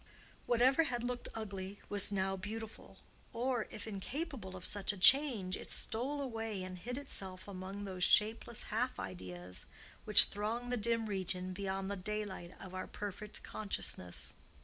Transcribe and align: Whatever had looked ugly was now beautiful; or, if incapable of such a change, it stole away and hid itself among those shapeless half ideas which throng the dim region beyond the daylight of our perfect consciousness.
Whatever 0.47 0.85
had 0.85 1.03
looked 1.03 1.27
ugly 1.35 1.79
was 1.87 2.11
now 2.11 2.35
beautiful; 2.35 2.97
or, 3.33 3.67
if 3.69 3.85
incapable 3.85 4.55
of 4.55 4.65
such 4.65 4.91
a 4.91 4.97
change, 4.97 5.55
it 5.55 5.69
stole 5.69 6.21
away 6.21 6.63
and 6.63 6.79
hid 6.79 6.97
itself 6.97 7.47
among 7.47 7.85
those 7.85 8.03
shapeless 8.03 8.63
half 8.73 8.97
ideas 8.99 9.67
which 10.05 10.23
throng 10.23 10.69
the 10.69 10.75
dim 10.75 11.05
region 11.05 11.53
beyond 11.53 11.91
the 11.91 11.95
daylight 11.95 12.55
of 12.59 12.73
our 12.73 12.87
perfect 12.87 13.43
consciousness. 13.43 14.33